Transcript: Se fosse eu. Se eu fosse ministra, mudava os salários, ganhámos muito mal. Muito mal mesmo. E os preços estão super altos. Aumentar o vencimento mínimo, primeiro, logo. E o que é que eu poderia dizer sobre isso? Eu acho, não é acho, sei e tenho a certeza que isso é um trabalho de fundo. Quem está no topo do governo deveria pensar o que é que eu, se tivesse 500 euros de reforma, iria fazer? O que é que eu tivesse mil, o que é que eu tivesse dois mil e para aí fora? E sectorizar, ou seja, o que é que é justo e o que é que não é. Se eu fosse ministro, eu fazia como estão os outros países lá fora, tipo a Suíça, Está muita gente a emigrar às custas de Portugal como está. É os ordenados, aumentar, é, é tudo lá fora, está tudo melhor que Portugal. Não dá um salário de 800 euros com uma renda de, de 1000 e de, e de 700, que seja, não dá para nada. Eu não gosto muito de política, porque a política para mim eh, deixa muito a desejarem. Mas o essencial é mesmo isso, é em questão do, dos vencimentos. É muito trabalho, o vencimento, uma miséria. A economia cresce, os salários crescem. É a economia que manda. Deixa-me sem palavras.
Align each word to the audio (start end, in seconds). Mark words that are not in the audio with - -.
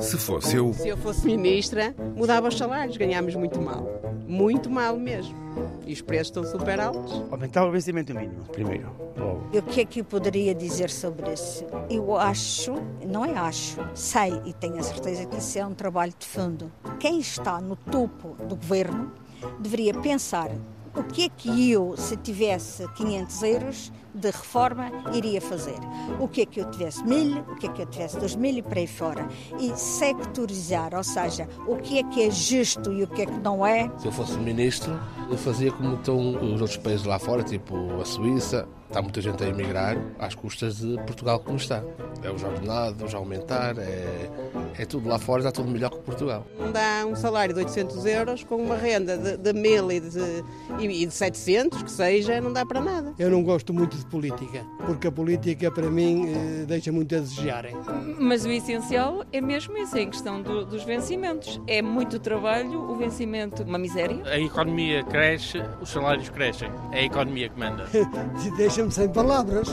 Se 0.00 0.16
fosse 0.16 0.56
eu. 0.56 0.72
Se 0.72 0.88
eu 0.88 0.96
fosse 0.96 1.26
ministra, 1.26 1.94
mudava 2.16 2.48
os 2.48 2.56
salários, 2.56 2.96
ganhámos 2.96 3.34
muito 3.34 3.60
mal. 3.60 3.86
Muito 4.26 4.70
mal 4.70 4.96
mesmo. 4.96 5.36
E 5.86 5.92
os 5.92 6.00
preços 6.00 6.28
estão 6.28 6.44
super 6.44 6.80
altos. 6.80 7.22
Aumentar 7.30 7.66
o 7.66 7.70
vencimento 7.70 8.14
mínimo, 8.14 8.42
primeiro, 8.46 8.90
logo. 9.18 9.50
E 9.52 9.58
o 9.58 9.62
que 9.62 9.82
é 9.82 9.84
que 9.84 10.00
eu 10.00 10.04
poderia 10.04 10.54
dizer 10.54 10.88
sobre 10.88 11.30
isso? 11.34 11.66
Eu 11.90 12.16
acho, 12.16 12.72
não 13.06 13.22
é 13.22 13.36
acho, 13.36 13.86
sei 13.94 14.32
e 14.46 14.54
tenho 14.54 14.78
a 14.78 14.82
certeza 14.82 15.26
que 15.26 15.36
isso 15.36 15.58
é 15.58 15.66
um 15.66 15.74
trabalho 15.74 16.14
de 16.18 16.26
fundo. 16.26 16.72
Quem 16.98 17.20
está 17.20 17.60
no 17.60 17.76
topo 17.76 18.34
do 18.46 18.56
governo 18.56 19.12
deveria 19.60 19.92
pensar 19.92 20.50
o 20.94 21.02
que 21.02 21.24
é 21.24 21.28
que 21.28 21.70
eu, 21.70 21.94
se 21.96 22.16
tivesse 22.16 22.86
500 22.88 23.42
euros 23.42 23.92
de 24.14 24.26
reforma, 24.26 24.90
iria 25.14 25.40
fazer? 25.40 25.78
O 26.20 26.28
que 26.28 26.42
é 26.42 26.46
que 26.46 26.60
eu 26.60 26.70
tivesse 26.70 27.02
mil, 27.04 27.38
o 27.40 27.56
que 27.56 27.66
é 27.66 27.72
que 27.72 27.82
eu 27.82 27.86
tivesse 27.86 28.18
dois 28.18 28.36
mil 28.36 28.56
e 28.58 28.62
para 28.62 28.78
aí 28.78 28.86
fora? 28.86 29.26
E 29.58 29.74
sectorizar, 29.76 30.94
ou 30.94 31.02
seja, 31.02 31.48
o 31.66 31.76
que 31.76 31.98
é 31.98 32.02
que 32.02 32.22
é 32.22 32.30
justo 32.30 32.92
e 32.92 33.02
o 33.02 33.06
que 33.06 33.22
é 33.22 33.26
que 33.26 33.40
não 33.40 33.64
é. 33.64 33.90
Se 33.98 34.06
eu 34.06 34.12
fosse 34.12 34.36
ministro, 34.38 34.98
eu 35.30 35.38
fazia 35.38 35.72
como 35.72 35.94
estão 35.94 36.18
os 36.36 36.60
outros 36.60 36.76
países 36.76 37.06
lá 37.06 37.18
fora, 37.18 37.42
tipo 37.42 37.74
a 38.00 38.04
Suíça, 38.04 38.68
Está 38.92 39.00
muita 39.00 39.22
gente 39.22 39.42
a 39.42 39.48
emigrar 39.48 39.96
às 40.18 40.34
custas 40.34 40.76
de 40.76 40.96
Portugal 41.06 41.40
como 41.40 41.56
está. 41.56 41.82
É 42.22 42.30
os 42.30 42.42
ordenados, 42.42 43.14
aumentar, 43.14 43.78
é, 43.78 44.30
é 44.78 44.84
tudo 44.84 45.08
lá 45.08 45.18
fora, 45.18 45.40
está 45.40 45.52
tudo 45.52 45.70
melhor 45.70 45.90
que 45.90 45.98
Portugal. 45.98 46.46
Não 46.58 46.72
dá 46.72 47.04
um 47.06 47.14
salário 47.14 47.54
de 47.54 47.60
800 47.60 48.04
euros 48.06 48.44
com 48.44 48.56
uma 48.56 48.76
renda 48.76 49.16
de, 49.16 49.36
de 49.36 49.52
1000 49.52 49.92
e 49.92 50.00
de, 50.00 50.44
e 50.80 51.06
de 51.06 51.12
700, 51.12 51.82
que 51.82 51.90
seja, 51.90 52.40
não 52.40 52.52
dá 52.52 52.64
para 52.64 52.80
nada. 52.80 53.14
Eu 53.18 53.30
não 53.30 53.42
gosto 53.42 53.72
muito 53.72 53.96
de 53.96 54.04
política, 54.06 54.64
porque 54.86 55.06
a 55.06 55.12
política 55.12 55.70
para 55.70 55.90
mim 55.90 56.26
eh, 56.28 56.64
deixa 56.66 56.90
muito 56.92 57.14
a 57.14 57.18
desejarem. 57.18 57.76
Mas 58.18 58.44
o 58.44 58.50
essencial 58.50 59.24
é 59.32 59.40
mesmo 59.40 59.76
isso, 59.78 59.96
é 59.96 60.02
em 60.02 60.10
questão 60.10 60.42
do, 60.42 60.64
dos 60.64 60.84
vencimentos. 60.84 61.60
É 61.66 61.82
muito 61.82 62.18
trabalho, 62.18 62.80
o 62.90 62.96
vencimento, 62.96 63.62
uma 63.62 63.78
miséria. 63.78 64.22
A 64.24 64.38
economia 64.38 65.04
cresce, 65.04 65.58
os 65.80 65.90
salários 65.90 66.28
crescem. 66.28 66.70
É 66.92 67.00
a 67.00 67.04
economia 67.04 67.48
que 67.48 67.58
manda. 67.58 67.86
Deixa-me 68.56 68.90
sem 68.90 69.08
palavras. 69.08 69.68